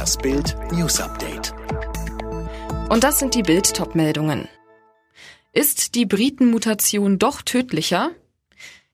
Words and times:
Das 0.00 0.16
Bild 0.16 0.56
News 0.72 0.98
Update. 0.98 1.52
Und 2.88 3.04
das 3.04 3.18
sind 3.18 3.34
die 3.34 3.42
Bild-Top-Meldungen. 3.42 4.48
Ist 5.52 5.94
die 5.94 6.06
Briten-Mutation 6.06 7.18
doch 7.18 7.42
tödlicher? 7.42 8.12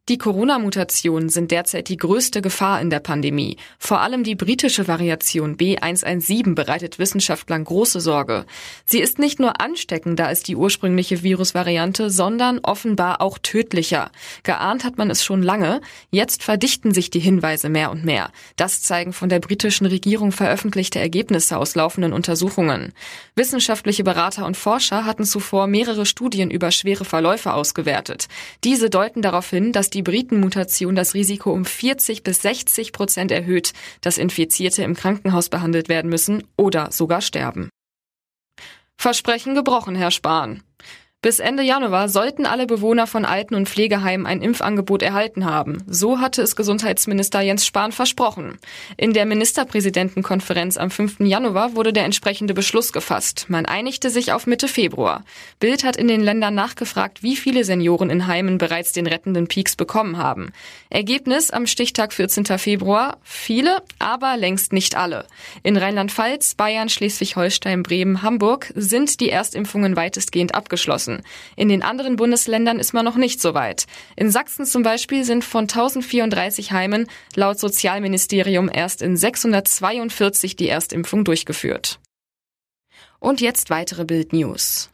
Die 0.08 0.19
Corona-Mutationen 0.19 1.30
sind 1.30 1.50
derzeit 1.50 1.88
die 1.88 1.96
größte 1.96 2.40
Gefahr 2.40 2.80
in 2.80 2.90
der 2.90 3.01
Pandemie. 3.01 3.56
Vor 3.76 4.03
allem 4.03 4.22
die 4.22 4.37
britische 4.37 4.87
Variation 4.87 5.56
B117 5.56 6.54
bereitet 6.54 7.01
Wissenschaftlern 7.01 7.64
große 7.64 8.01
Sorge. 8.01 8.46
Sie 8.85 9.00
ist 9.00 9.19
nicht 9.19 9.40
nur 9.40 9.60
ansteckender 9.60 10.28
als 10.28 10.45
die 10.45 10.54
ursprüngliche 10.54 11.24
Virusvariante, 11.24 12.08
sondern 12.08 12.60
offenbar 12.60 13.21
auch 13.21 13.38
tödlicher. 13.38 14.13
Geahnt 14.45 14.85
hat 14.85 14.96
man 14.96 15.10
es 15.10 15.24
schon 15.24 15.42
lange. 15.42 15.81
Jetzt 16.12 16.45
verdichten 16.45 16.95
sich 16.95 17.10
die 17.10 17.18
Hinweise 17.18 17.68
mehr 17.68 17.91
und 17.91 18.04
mehr. 18.04 18.30
Das 18.54 18.82
zeigen 18.82 19.12
von 19.12 19.28
der 19.28 19.41
britischen 19.41 19.86
Regierung 19.86 20.30
veröffentlichte 20.30 21.00
Ergebnisse 21.00 21.56
aus 21.59 21.74
laufenden 21.74 22.12
Untersuchungen. 22.12 22.92
Wissenschaftliche 23.34 24.04
Berater 24.04 24.46
und 24.46 24.56
Forscher 24.56 25.04
hatten 25.04 25.24
zuvor 25.24 25.66
mehrere 25.66 26.06
Studien 26.06 26.52
über 26.52 26.70
schwere 26.70 27.04
Verläufe 27.04 27.52
ausgewertet. 27.52 28.28
Diese 28.62 28.88
deuten 28.88 29.20
darauf 29.20 29.50
hin, 29.50 29.73
dass 29.73 29.91
die 29.95 29.95
Briten-Mutation 30.02 30.95
das 30.95 31.14
Risiko 31.14 31.52
um 31.52 31.64
40 31.64 32.23
bis 32.23 32.42
60 32.42 32.92
Prozent 32.92 33.30
erhöht, 33.30 33.73
dass 34.00 34.19
Infizierte 34.19 34.82
im 34.82 34.95
Krankenhaus 34.95 35.48
behandelt 35.48 35.88
werden 35.88 36.10
müssen 36.10 36.45
oder 36.56 36.91
sogar 36.92 37.20
sterben. 37.20 37.70
Versprechen 38.98 39.55
gebrochen, 39.55 39.95
Herr 39.95 40.10
Spahn. 40.10 40.62
Bis 41.26 41.40
Ende 41.40 41.64
Januar 41.64 42.08
sollten 42.08 42.46
alle 42.46 42.68
Bewohner 42.68 43.08
von 43.08 43.24
Alten- 43.24 43.56
und 43.56 43.68
Pflegeheimen 43.68 44.28
ein 44.28 44.42
Impfangebot 44.42 45.02
erhalten 45.02 45.44
haben. 45.44 45.82
So 45.88 46.20
hatte 46.20 46.40
es 46.40 46.54
Gesundheitsminister 46.54 47.40
Jens 47.40 47.66
Spahn 47.66 47.90
versprochen. 47.90 48.58
In 48.96 49.12
der 49.12 49.26
Ministerpräsidentenkonferenz 49.26 50.76
am 50.76 50.88
5. 50.88 51.18
Januar 51.18 51.74
wurde 51.74 51.92
der 51.92 52.04
entsprechende 52.04 52.54
Beschluss 52.54 52.92
gefasst. 52.92 53.46
Man 53.48 53.66
einigte 53.66 54.08
sich 54.08 54.30
auf 54.33 54.46
Mitte 54.46 54.68
Februar. 54.68 55.24
Bild 55.58 55.83
hat 55.83 55.96
in 55.96 56.06
den 56.06 56.20
Ländern 56.20 56.55
nachgefragt, 56.55 57.24
wie 57.24 57.34
viele 57.34 57.64
Senioren 57.64 58.08
in 58.08 58.28
Heimen 58.28 58.58
bereits 58.58 58.92
den 58.92 59.08
rettenden 59.08 59.48
Peaks 59.48 59.74
bekommen 59.74 60.18
haben. 60.18 60.52
Ergebnis 60.90 61.50
am 61.50 61.66
Stichtag 61.66 62.12
14. 62.12 62.56
Februar. 62.56 63.16
Viele, 63.24 63.83
aber 63.98 64.36
längst 64.36 64.72
nicht 64.72 64.94
alle. 64.94 65.27
In 65.64 65.77
Rheinland-Pfalz, 65.77 66.55
Bayern, 66.55 66.88
Schleswig-Holstein, 66.88 67.83
Bremen, 67.83 68.22
Hamburg 68.22 68.72
sind 68.77 69.18
die 69.18 69.30
Erstimpfungen 69.30 69.96
weitestgehend 69.96 70.55
abgeschlossen. 70.55 71.16
In 71.56 71.69
den 71.69 71.83
anderen 71.83 72.17
Bundesländern 72.17 72.78
ist 72.78 72.92
man 72.92 73.05
noch 73.05 73.17
nicht 73.17 73.41
so 73.41 73.55
weit. 73.55 73.86
In 74.17 74.31
Sachsen 74.31 74.67
zum 74.67 74.83
Beispiel 74.83 75.25
sind 75.25 75.45
von 75.45 75.64
1034 75.64 76.73
Heimen 76.73 77.06
laut 77.34 77.58
Sozialministerium 77.58 78.70
erst 78.73 79.03
in 79.03 79.17
642 79.17 80.56
die 80.56 80.69
Erstimpfung 80.69 81.25
durchgeführt. 81.25 82.00
Und 83.19 83.41
jetzt 83.41 83.70
weitere 83.70 84.05
Bild-News. 84.05 84.91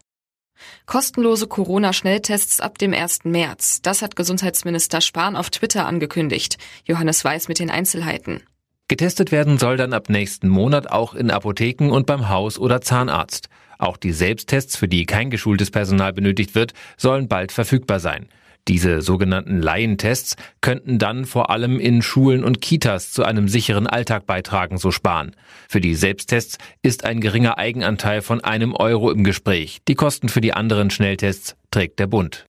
Kostenlose 0.86 1.46
Corona-Schnelltests 1.46 2.60
ab 2.60 2.78
dem 2.78 2.92
1. 2.92 3.24
März. 3.24 3.82
Das 3.82 4.02
hat 4.02 4.16
Gesundheitsminister 4.16 5.00
Spahn 5.00 5.36
auf 5.36 5.50
Twitter 5.50 5.86
angekündigt. 5.86 6.58
Johannes 6.84 7.24
Weiß 7.24 7.48
mit 7.48 7.58
den 7.58 7.70
Einzelheiten. 7.70 8.42
Getestet 8.88 9.32
werden 9.32 9.58
soll 9.58 9.76
dann 9.76 9.94
ab 9.94 10.08
nächsten 10.08 10.48
Monat 10.48 10.90
auch 10.90 11.14
in 11.14 11.30
Apotheken 11.30 11.90
und 11.90 12.06
beim 12.06 12.28
Haus- 12.28 12.58
oder 12.58 12.80
Zahnarzt. 12.82 13.48
Auch 13.82 13.96
die 13.96 14.12
Selbsttests, 14.12 14.76
für 14.76 14.86
die 14.86 15.06
kein 15.06 15.28
geschultes 15.28 15.72
Personal 15.72 16.12
benötigt 16.12 16.54
wird, 16.54 16.72
sollen 16.96 17.26
bald 17.26 17.50
verfügbar 17.50 17.98
sein. 17.98 18.28
Diese 18.68 19.02
sogenannten 19.02 19.60
Laientests 19.60 20.36
könnten 20.60 21.00
dann 21.00 21.24
vor 21.24 21.50
allem 21.50 21.80
in 21.80 22.00
Schulen 22.00 22.44
und 22.44 22.60
Kitas 22.60 23.10
zu 23.10 23.24
einem 23.24 23.48
sicheren 23.48 23.88
Alltag 23.88 24.24
beitragen, 24.24 24.78
so 24.78 24.92
Spahn. 24.92 25.34
Für 25.68 25.80
die 25.80 25.96
Selbsttests 25.96 26.58
ist 26.82 27.04
ein 27.04 27.20
geringer 27.20 27.58
Eigenanteil 27.58 28.22
von 28.22 28.40
einem 28.40 28.72
Euro 28.72 29.10
im 29.10 29.24
Gespräch. 29.24 29.80
Die 29.88 29.96
Kosten 29.96 30.28
für 30.28 30.40
die 30.40 30.52
anderen 30.52 30.90
Schnelltests 30.90 31.56
trägt 31.72 31.98
der 31.98 32.06
Bund. 32.06 32.46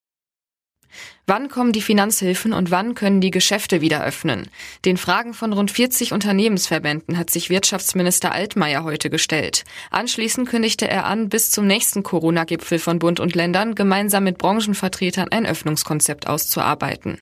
Wann 1.26 1.48
kommen 1.48 1.72
die 1.72 1.82
Finanzhilfen 1.82 2.52
und 2.52 2.70
wann 2.70 2.96
können 2.96 3.22
die 3.22 3.32
Geschäfte 3.32 3.80
wieder 3.80 4.04
öffnen? 4.04 4.50
Den 4.84 4.98
Fragen 4.98 5.34
von 5.34 5.54
rund 5.54 5.72
40 5.72 6.12
Unternehmensverbänden 6.12 7.18
hat 7.18 7.30
sich 7.30 7.50
Wirtschaftsminister 7.50 8.34
Altmaier 8.34 8.84
heute 8.84 9.10
gestellt. 9.10 9.64
Anschließend 9.90 10.50
kündigte 10.50 10.90
er 10.90 11.06
an, 11.06 11.30
bis 11.30 11.50
zum 11.50 11.66
nächsten 11.66 12.04
Corona-Gipfel 12.04 12.78
von 12.78 13.00
Bund 13.00 13.22
und 13.22 13.36
Ländern 13.36 13.74
gemeinsam 13.74 14.26
mit 14.26 14.38
Branchenvertretern 14.38 15.30
ein 15.30 15.46
Öffnungskonzept 15.46 16.28
auszuarbeiten. 16.28 17.18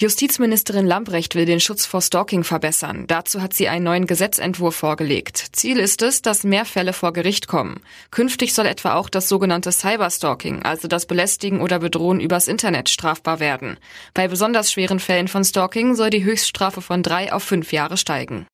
Justizministerin 0.00 0.86
Lambrecht 0.86 1.34
will 1.34 1.44
den 1.44 1.58
Schutz 1.58 1.84
vor 1.84 2.00
Stalking 2.00 2.44
verbessern. 2.44 3.06
Dazu 3.08 3.42
hat 3.42 3.52
sie 3.52 3.66
einen 3.66 3.82
neuen 3.82 4.06
Gesetzentwurf 4.06 4.76
vorgelegt. 4.76 5.46
Ziel 5.50 5.76
ist 5.80 6.02
es, 6.02 6.22
dass 6.22 6.44
mehr 6.44 6.64
Fälle 6.64 6.92
vor 6.92 7.12
Gericht 7.12 7.48
kommen. 7.48 7.80
Künftig 8.12 8.54
soll 8.54 8.66
etwa 8.66 8.94
auch 8.94 9.08
das 9.10 9.28
sogenannte 9.28 9.72
Cyberstalking, 9.72 10.62
also 10.62 10.86
das 10.86 11.06
Belästigen 11.06 11.60
oder 11.60 11.80
Bedrohen 11.80 12.20
übers 12.20 12.46
Internet, 12.46 12.88
strafbar 12.88 13.40
werden. 13.40 13.76
Bei 14.14 14.28
besonders 14.28 14.70
schweren 14.70 15.00
Fällen 15.00 15.26
von 15.26 15.42
Stalking 15.42 15.96
soll 15.96 16.10
die 16.10 16.22
Höchststrafe 16.22 16.80
von 16.80 17.02
drei 17.02 17.32
auf 17.32 17.42
fünf 17.42 17.72
Jahre 17.72 17.96
steigen. 17.96 18.46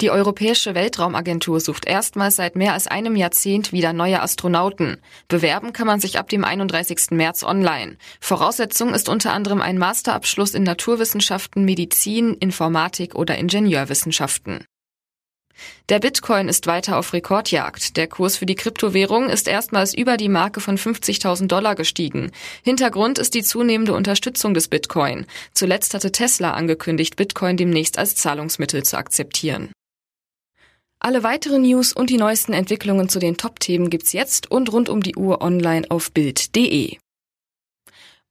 Die 0.00 0.10
Europäische 0.10 0.74
Weltraumagentur 0.74 1.60
sucht 1.60 1.86
erstmals 1.86 2.36
seit 2.36 2.56
mehr 2.56 2.72
als 2.72 2.86
einem 2.86 3.16
Jahrzehnt 3.16 3.72
wieder 3.72 3.92
neue 3.92 4.20
Astronauten. 4.20 4.98
Bewerben 5.28 5.72
kann 5.72 5.86
man 5.86 6.00
sich 6.00 6.18
ab 6.18 6.28
dem 6.28 6.44
31. 6.44 7.10
März 7.10 7.42
online. 7.44 7.96
Voraussetzung 8.20 8.92
ist 8.92 9.08
unter 9.08 9.32
anderem 9.32 9.60
ein 9.60 9.78
Masterabschluss 9.78 10.54
in 10.54 10.64
Naturwissenschaften, 10.64 11.64
Medizin, 11.64 12.34
Informatik 12.34 13.14
oder 13.14 13.36
Ingenieurwissenschaften. 13.36 14.64
Der 15.88 15.98
Bitcoin 15.98 16.48
ist 16.48 16.66
weiter 16.66 16.98
auf 16.98 17.12
Rekordjagd. 17.12 17.96
Der 17.96 18.06
Kurs 18.06 18.36
für 18.36 18.46
die 18.46 18.54
Kryptowährung 18.54 19.28
ist 19.28 19.48
erstmals 19.48 19.94
über 19.94 20.16
die 20.16 20.28
Marke 20.28 20.60
von 20.60 20.78
50.000 20.78 21.46
Dollar 21.46 21.74
gestiegen. 21.74 22.30
Hintergrund 22.62 23.18
ist 23.18 23.34
die 23.34 23.42
zunehmende 23.42 23.94
Unterstützung 23.94 24.54
des 24.54 24.68
Bitcoin. 24.68 25.26
Zuletzt 25.52 25.94
hatte 25.94 26.12
Tesla 26.12 26.52
angekündigt, 26.52 27.16
Bitcoin 27.16 27.56
demnächst 27.56 27.98
als 27.98 28.14
Zahlungsmittel 28.14 28.82
zu 28.82 28.96
akzeptieren. 28.96 29.70
Alle 30.98 31.22
weiteren 31.22 31.62
News 31.62 31.92
und 31.92 32.08
die 32.08 32.16
neuesten 32.16 32.54
Entwicklungen 32.54 33.10
zu 33.10 33.18
den 33.18 33.36
Top-Themen 33.36 33.90
gibt's 33.90 34.14
jetzt 34.14 34.50
und 34.50 34.72
rund 34.72 34.88
um 34.88 35.02
die 35.02 35.16
Uhr 35.16 35.42
online 35.42 35.90
auf 35.90 36.10
Bild.de. 36.12 36.96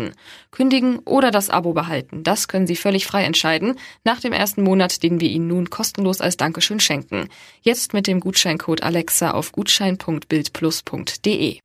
nutzen. 0.00 0.14
Kündigen 0.50 0.98
oder 1.00 1.30
das 1.30 1.50
Abo 1.50 1.72
behalten, 1.72 2.24
das 2.24 2.48
können 2.48 2.66
Sie 2.66 2.76
völlig 2.76 3.06
frei 3.06 3.24
entscheiden, 3.24 3.78
nach 4.04 4.20
dem 4.20 4.32
ersten 4.32 4.62
Monat, 4.62 5.02
den 5.02 5.20
wir 5.20 5.28
Ihnen 5.28 5.48
nun 5.48 5.70
kostenlos 5.70 6.20
als 6.20 6.36
Dankeschön 6.36 6.80
schenken. 6.80 7.28
Jetzt 7.62 7.94
mit 7.94 8.06
dem 8.06 8.20
Gutscheincode 8.20 8.82
Alexa 8.82 9.30
auf 9.30 9.52
gutschein.bildplus.de. 9.52 11.60